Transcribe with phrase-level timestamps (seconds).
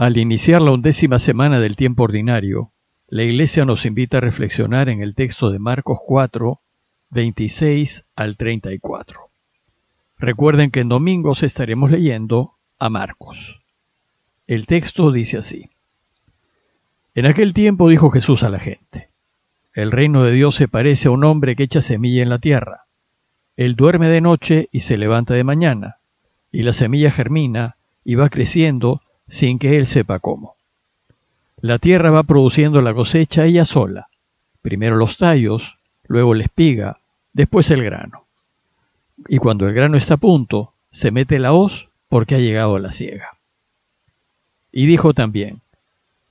[0.00, 2.72] Al iniciar la undécima semana del tiempo ordinario,
[3.08, 6.58] la Iglesia nos invita a reflexionar en el texto de Marcos 4,
[7.10, 9.20] 26 al 34.
[10.16, 13.60] Recuerden que en domingos estaremos leyendo a Marcos.
[14.46, 15.68] El texto dice así.
[17.14, 19.10] En aquel tiempo dijo Jesús a la gente,
[19.74, 22.84] El reino de Dios se parece a un hombre que echa semilla en la tierra.
[23.54, 25.98] Él duerme de noche y se levanta de mañana,
[26.50, 30.56] y la semilla germina y va creciendo sin que él sepa cómo.
[31.60, 34.08] La tierra va produciendo la cosecha ella sola,
[34.60, 36.98] primero los tallos, luego la espiga,
[37.32, 38.24] después el grano.
[39.28, 42.90] Y cuando el grano está a punto, se mete la hoz porque ha llegado la
[42.90, 43.36] siega.
[44.72, 45.60] Y dijo también,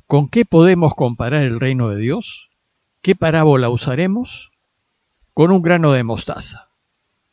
[0.06, 2.50] ¿con qué podemos comparar el reino de Dios?
[3.02, 4.52] ¿Qué parábola usaremos?
[5.34, 6.68] Con un grano de mostaza.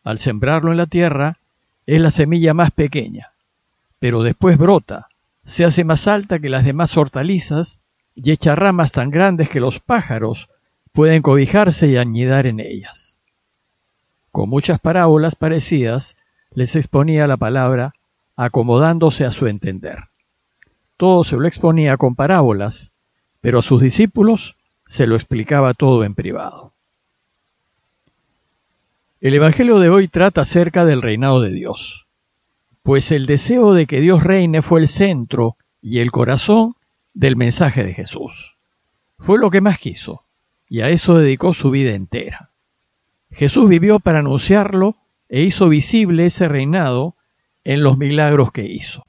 [0.04, 1.38] Al sembrarlo en la tierra,
[1.86, 3.32] es la semilla más pequeña,
[3.98, 5.08] pero después brota
[5.46, 7.80] se hace más alta que las demás hortalizas
[8.14, 10.50] y echa ramas tan grandes que los pájaros
[10.92, 13.20] pueden cobijarse y añidar en ellas.
[14.32, 16.16] Con muchas parábolas parecidas
[16.52, 17.94] les exponía la palabra
[18.34, 20.08] acomodándose a su entender.
[20.96, 22.92] Todo se lo exponía con parábolas,
[23.40, 26.72] pero a sus discípulos se lo explicaba todo en privado.
[29.20, 32.05] El Evangelio de hoy trata acerca del reinado de Dios
[32.86, 36.76] pues el deseo de que Dios reine fue el centro y el corazón
[37.14, 38.58] del mensaje de Jesús.
[39.18, 40.22] Fue lo que más quiso,
[40.68, 42.52] y a eso dedicó su vida entera.
[43.32, 44.94] Jesús vivió para anunciarlo
[45.28, 47.16] e hizo visible ese reinado
[47.64, 49.04] en los milagros que hizo.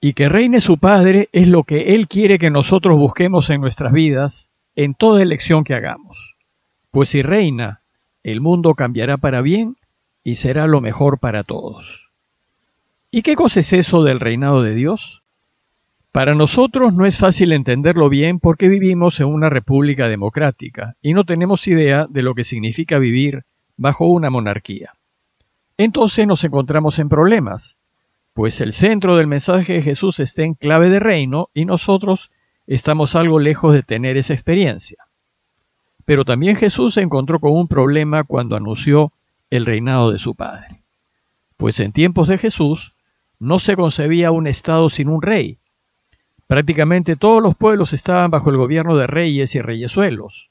[0.00, 3.92] Y que reine su Padre es lo que Él quiere que nosotros busquemos en nuestras
[3.92, 6.38] vidas en toda elección que hagamos.
[6.90, 7.82] Pues si reina,
[8.22, 9.76] el mundo cambiará para bien
[10.24, 12.07] y será lo mejor para todos.
[13.10, 15.22] ¿Y qué cosa es eso del reinado de Dios?
[16.12, 21.24] Para nosotros no es fácil entenderlo bien porque vivimos en una república democrática y no
[21.24, 23.44] tenemos idea de lo que significa vivir
[23.78, 24.92] bajo una monarquía.
[25.78, 27.78] Entonces nos encontramos en problemas,
[28.34, 32.30] pues el centro del mensaje de Jesús está en clave de reino y nosotros
[32.66, 34.98] estamos algo lejos de tener esa experiencia.
[36.04, 39.12] Pero también Jesús se encontró con un problema cuando anunció
[39.48, 40.82] el reinado de su Padre.
[41.56, 42.94] Pues en tiempos de Jesús,
[43.40, 45.58] no se concebía un Estado sin un rey.
[46.46, 50.50] Prácticamente todos los pueblos estaban bajo el gobierno de reyes y reyesuelos,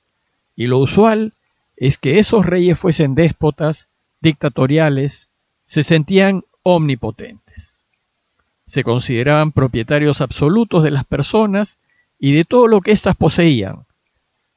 [0.56, 1.34] y lo usual
[1.76, 3.90] es que esos reyes fuesen déspotas,
[4.22, 5.30] dictatoriales,
[5.66, 7.86] se sentían omnipotentes.
[8.66, 11.80] Se consideraban propietarios absolutos de las personas
[12.20, 13.86] y de todo lo que éstas poseían.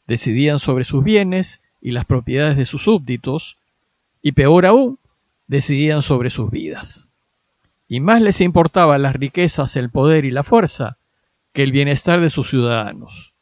[0.06, 3.58] Decidían sobre sus bienes y las propiedades de sus súbditos,
[4.22, 4.98] y peor aún,
[5.46, 7.09] decidían sobre sus vidas
[7.90, 10.96] y más les importaban las riquezas, el poder y la fuerza
[11.52, 13.34] que el bienestar de sus ciudadanos.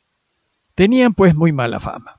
[0.75, 2.19] Tenían pues muy mala fama.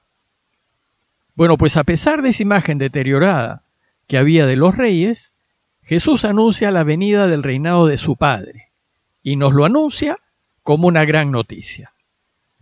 [1.34, 3.64] Bueno, pues a pesar de esa imagen deteriorada
[4.06, 5.34] que había de los reyes,
[5.82, 8.68] Jesús anuncia la venida del reinado de su Padre,
[9.24, 10.20] y nos lo anuncia
[10.62, 11.94] como una gran noticia.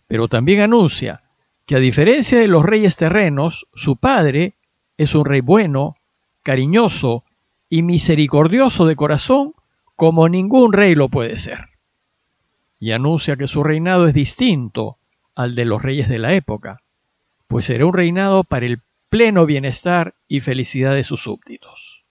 [0.08, 1.24] Pero también anuncia
[1.66, 4.54] que a diferencia de los reyes terrenos, su Padre
[4.96, 5.98] es un rey bueno,
[6.42, 7.26] cariñoso
[7.70, 9.56] y misericordioso de corazón
[9.98, 11.70] como ningún rey lo puede ser.
[12.80, 14.98] Y anuncia que su reinado es distinto
[15.36, 16.82] al de los reyes de la época,
[17.48, 22.04] pues será un reinado para el pleno bienestar y felicidad de sus súbditos.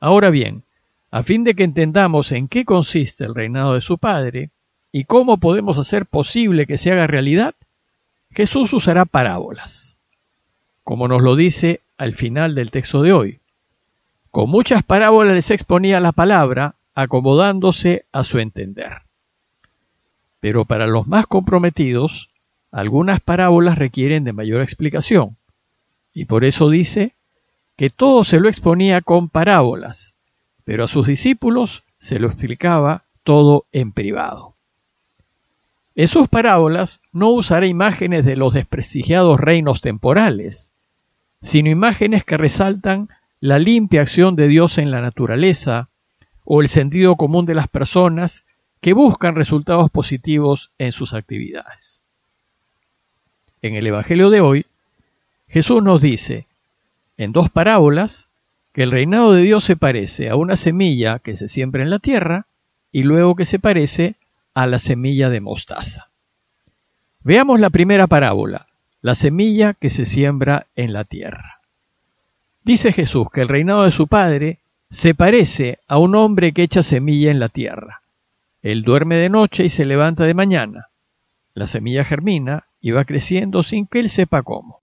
[0.00, 0.64] Ahora bien,
[1.10, 4.50] a fin de que entendamos en qué consiste el reinado de su Padre
[4.92, 7.54] y cómo podemos hacer posible que se haga realidad,
[8.30, 9.96] Jesús usará parábolas,
[10.84, 13.40] como nos lo dice al final del texto de hoy,
[14.36, 18.98] con muchas parábolas les exponía la palabra, acomodándose a su entender.
[20.40, 22.28] Pero para los más comprometidos,
[22.70, 25.38] algunas parábolas requieren de mayor explicación,
[26.12, 27.14] y por eso dice
[27.78, 30.16] que todo se lo exponía con parábolas,
[30.64, 34.52] pero a sus discípulos se lo explicaba todo en privado.
[35.94, 40.72] En sus parábolas no usará imágenes de los desprestigiados reinos temporales,
[41.40, 43.08] sino imágenes que resaltan
[43.40, 45.88] la limpia acción de Dios en la naturaleza
[46.44, 48.44] o el sentido común de las personas
[48.80, 52.00] que buscan resultados positivos en sus actividades.
[53.62, 54.66] En el Evangelio de hoy,
[55.48, 56.46] Jesús nos dice,
[57.16, 58.30] en dos parábolas,
[58.72, 61.98] que el reinado de Dios se parece a una semilla que se siembra en la
[61.98, 62.46] tierra
[62.92, 64.16] y luego que se parece
[64.54, 66.08] a la semilla de mostaza.
[67.22, 68.66] Veamos la primera parábola,
[69.00, 71.60] la semilla que se siembra en la tierra.
[72.66, 74.58] Dice Jesús que el reinado de su Padre
[74.90, 78.02] se parece a un hombre que echa semilla en la tierra.
[78.60, 80.88] Él duerme de noche y se levanta de mañana.
[81.54, 84.80] La semilla germina y va creciendo sin que él sepa cómo.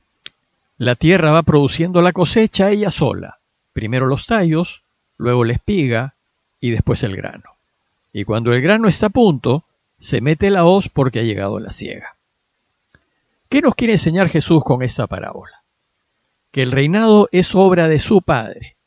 [0.77, 3.39] La tierra va produciendo la cosecha ella sola,
[3.73, 4.83] primero los tallos,
[5.17, 6.13] luego la espiga
[6.61, 7.49] y después el grano.
[8.13, 9.65] Y cuando el grano está a punto,
[9.99, 12.15] se mete la hoz porque ha llegado la siega.
[13.49, 15.62] ¿Qué nos quiere enseñar Jesús con esta parábola?
[16.53, 18.77] Que el reinado es obra de su Padre,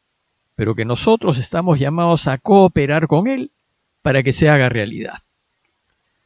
[0.55, 3.51] pero que nosotros estamos llamados a cooperar con Él
[4.01, 5.19] para que se haga realidad.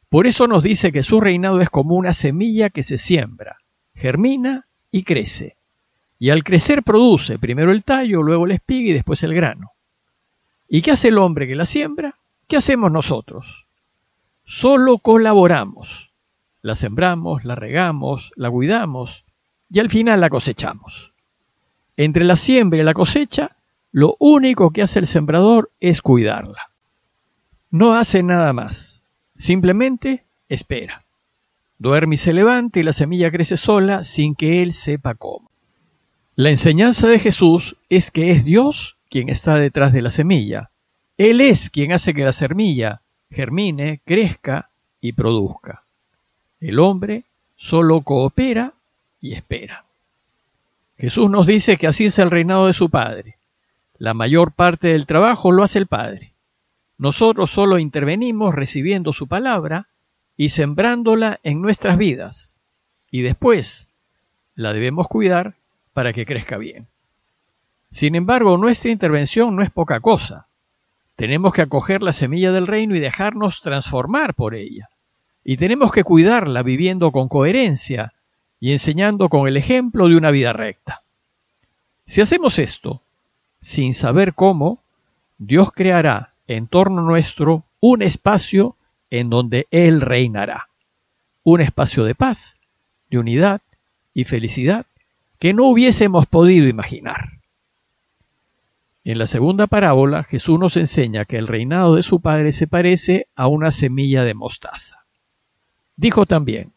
[0.09, 3.59] Por eso nos dice que su reinado es como una semilla que se siembra,
[3.97, 5.57] germina y crece.
[6.21, 9.73] Y al crecer produce primero el tallo, luego la espiga y después el grano.
[10.69, 12.17] ¿Y qué hace el hombre que la siembra?
[12.47, 13.67] ¿Qué hacemos nosotros?
[14.45, 16.11] Solo colaboramos
[16.63, 19.25] la sembramos, la regamos, la cuidamos
[19.71, 21.10] y al final la cosechamos.
[21.97, 23.57] Entre la siembra y la cosecha,
[23.93, 26.71] lo único que hace el sembrador es cuidarla.
[27.71, 29.03] No hace nada más,
[29.37, 31.05] simplemente espera.
[31.79, 35.51] Duerme y se levanta y la semilla crece sola sin que él sepa cómo.
[36.37, 40.71] La enseñanza de Jesús es que es Dios quien está detrás de la semilla.
[41.17, 44.71] Él es quien hace que la semilla germine, crezca
[45.01, 45.85] y produzca.
[46.61, 47.25] El hombre
[47.57, 48.75] solo coopera
[49.21, 49.85] y espera.
[51.01, 53.39] Jesús nos dice que así es el reinado de su Padre.
[53.97, 56.35] La mayor parte del trabajo lo hace el Padre.
[56.99, 59.89] Nosotros solo intervenimos recibiendo su palabra
[60.37, 62.55] y sembrándola en nuestras vidas.
[63.11, 63.89] Y después
[64.55, 65.55] la debemos cuidar
[65.95, 66.87] para que crezca bien.
[67.91, 70.49] Sin embargo, nuestra intervención no es poca cosa.
[71.17, 74.91] Tenemos que acoger la semilla del reino y dejarnos transformar por ella
[75.45, 78.13] y tenemos que cuidarla viviendo con coherencia
[78.61, 81.03] y enseñando con el ejemplo de una vida recta.
[82.05, 83.01] Si hacemos esto,
[83.61, 84.79] sin saber cómo,
[85.39, 88.77] Dios creará en torno nuestro un espacio
[89.11, 90.69] en donde Él reinará.
[91.43, 92.59] Un espacio de paz,
[93.09, 93.63] de unidad
[94.13, 94.87] y felicidad
[95.39, 97.31] que no hubiésemos podido imaginar.
[99.03, 103.27] En la segunda parábola, Jesús nos enseña que el reinado de su Padre se parece
[103.35, 105.05] a una semilla de mostaza.
[105.97, 106.73] Dijo también,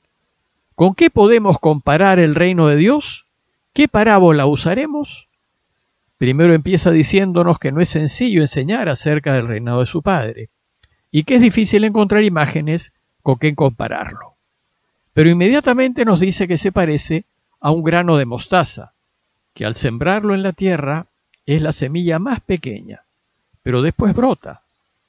[0.76, 3.28] ¿con qué podemos comparar el reino de Dios?
[3.74, 5.28] ¿Qué parábola usaremos?
[6.18, 10.50] Primero empieza diciéndonos que no es sencillo enseñar acerca del reinado de su Padre
[11.12, 14.36] y que es difícil encontrar imágenes con qué compararlo.
[15.14, 17.26] Pero inmediatamente nos dice que se parece
[17.60, 18.94] a un grano de mostaza,
[19.54, 21.06] que al sembrarlo en la tierra
[21.46, 23.02] es la semilla más pequeña,
[23.62, 24.62] pero después brota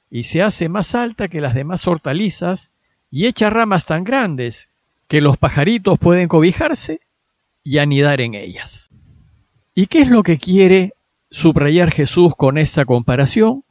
[0.09, 2.71] y se hace más alta que las demás hortalizas
[3.09, 4.69] y echa ramas tan grandes
[5.07, 7.01] que los pajaritos pueden cobijarse
[7.63, 8.89] y anidar en ellas.
[9.73, 10.93] ¿Y qué es lo que quiere
[11.29, 13.63] subrayar Jesús con esta comparación?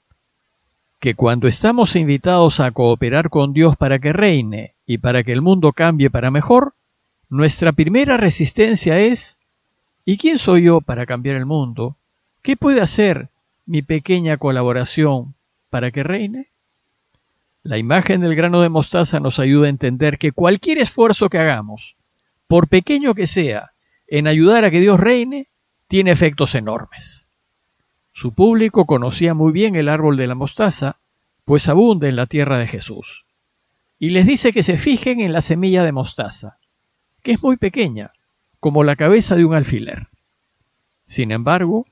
[1.01, 5.43] Que cuando estamos invitados a cooperar con Dios para que reine y para que el
[5.43, 6.75] mundo cambie para mejor,
[7.29, 9.39] nuestra primera resistencia es
[10.05, 11.97] ¿y quién soy yo para cambiar el mundo?
[12.43, 13.29] ¿Qué puede hacer
[13.67, 15.35] mi pequeña colaboración
[15.71, 16.49] para que reine?
[17.65, 21.97] La imagen del grano de mostaza nos ayuda a entender que cualquier esfuerzo que hagamos,
[22.47, 23.73] por pequeño que sea,
[24.07, 25.49] en ayudar a que Dios reine,
[25.89, 27.27] tiene efectos enormes.
[28.13, 30.99] Su público conocía muy bien el árbol de la mostaza,
[31.47, 33.25] pues abunda en la tierra de Jesús.
[33.99, 36.59] Y les dice que se fijen en la semilla de mostaza,
[37.23, 38.13] que es muy pequeña,
[38.61, 40.09] como la cabeza de un alfiler.
[41.07, 41.87] Sin embargo,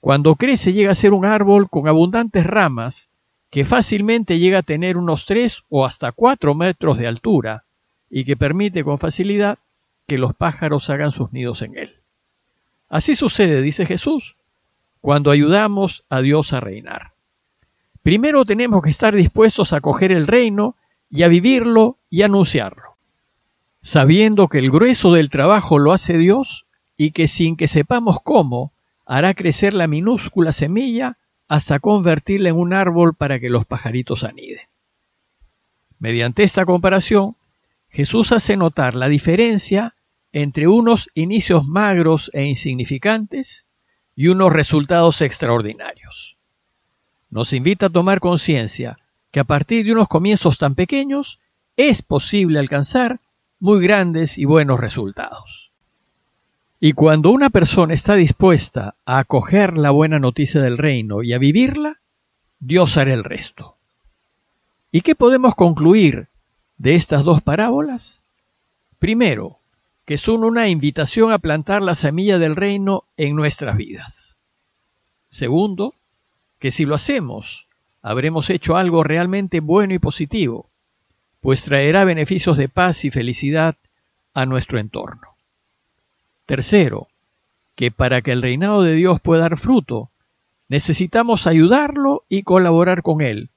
[0.00, 3.10] cuando crece llega a ser un árbol con abundantes ramas
[3.50, 7.64] que fácilmente llega a tener unos 3 o hasta 4 metros de altura
[8.08, 9.58] y que permite con facilidad
[10.06, 11.96] que los pájaros hagan sus nidos en él.
[12.88, 14.36] Así sucede, dice Jesús,
[15.00, 17.12] cuando ayudamos a Dios a reinar.
[18.02, 20.76] Primero tenemos que estar dispuestos a coger el reino
[21.10, 22.96] y a vivirlo y anunciarlo,
[23.80, 26.66] sabiendo que el grueso del trabajo lo hace Dios
[26.96, 28.72] y que sin que sepamos cómo,
[29.06, 31.18] hará crecer la minúscula semilla
[31.50, 34.68] hasta convertirla en un árbol para que los pajaritos aniden.
[35.98, 37.34] Mediante esta comparación,
[37.88, 39.96] Jesús hace notar la diferencia
[40.30, 43.66] entre unos inicios magros e insignificantes
[44.14, 46.38] y unos resultados extraordinarios.
[47.30, 49.00] Nos invita a tomar conciencia
[49.32, 51.40] que a partir de unos comienzos tan pequeños
[51.76, 53.18] es posible alcanzar
[53.58, 55.69] muy grandes y buenos resultados.
[56.82, 61.38] Y cuando una persona está dispuesta a acoger la buena noticia del reino y a
[61.38, 62.00] vivirla,
[62.58, 63.76] Dios hará el resto.
[64.90, 66.28] ¿Y qué podemos concluir
[66.78, 68.22] de estas dos parábolas?
[68.98, 69.58] Primero,
[70.06, 74.38] que son una invitación a plantar la semilla del reino en nuestras vidas.
[75.28, 75.94] Segundo,
[76.58, 77.66] que si lo hacemos,
[78.00, 80.70] habremos hecho algo realmente bueno y positivo,
[81.42, 83.76] pues traerá beneficios de paz y felicidad
[84.32, 85.28] a nuestro entorno.
[86.50, 87.06] Tercero,
[87.76, 90.10] que para que el reinado de Dios pueda dar fruto,
[90.68, 93.50] necesitamos ayudarlo y colaborar con él,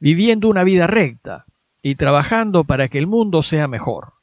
[0.00, 1.44] viviendo una vida recta
[1.80, 4.14] y trabajando para que el mundo sea mejor.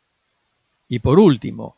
[0.90, 1.78] Y por último,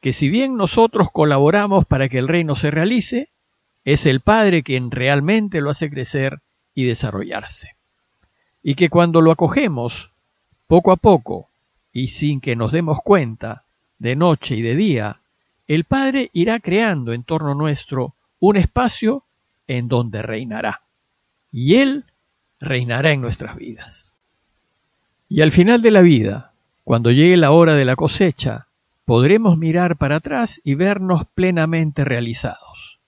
[0.00, 3.28] que si bien nosotros colaboramos para que el reino se realice,
[3.84, 6.38] es el Padre quien realmente lo hace crecer
[6.72, 7.74] y desarrollarse.
[8.62, 10.12] Y que cuando lo acogemos,
[10.68, 11.48] poco a poco,
[11.92, 13.64] y sin que nos demos cuenta,
[13.98, 15.20] de noche y de día,
[15.74, 19.22] el Padre irá creando en torno nuestro un espacio
[19.68, 20.82] en donde reinará.
[21.52, 22.06] Y Él
[22.58, 24.16] reinará en nuestras vidas.
[25.28, 26.50] Y al final de la vida,
[26.82, 28.66] cuando llegue la hora de la cosecha,
[29.04, 32.98] podremos mirar para atrás y vernos plenamente realizados.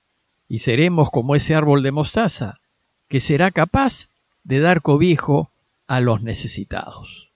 [0.49, 2.61] Y seremos como ese árbol de mostaza,
[3.09, 4.09] que será capaz
[4.45, 5.51] de dar cobijo
[5.89, 7.31] a los necesitados.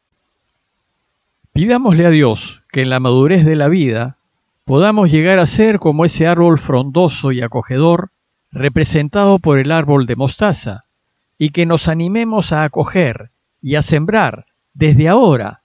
[1.53, 4.16] Pidámosle a Dios que en la madurez de la vida
[4.67, 8.11] podamos llegar a ser como ese árbol frondoso y acogedor
[8.51, 10.85] representado por el árbol de mostaza,
[11.39, 13.31] y que nos animemos a acoger
[13.63, 15.63] y a sembrar desde ahora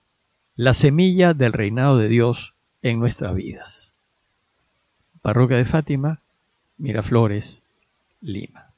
[0.55, 2.53] la semilla del reinado de Dios
[2.83, 3.95] en nuestras vidas.
[5.21, 6.19] Parroquia de Fátima,
[6.77, 7.63] Miraflores,
[8.21, 8.70] Lima.